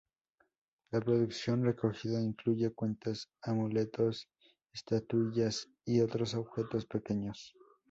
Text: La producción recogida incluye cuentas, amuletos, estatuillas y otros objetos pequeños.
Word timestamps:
La 0.89 0.99
producción 0.99 1.63
recogida 1.63 2.19
incluye 2.19 2.71
cuentas, 2.73 3.29
amuletos, 3.43 4.27
estatuillas 4.73 5.69
y 5.85 6.01
otros 6.01 6.33
objetos 6.33 6.87
pequeños. 6.87 7.53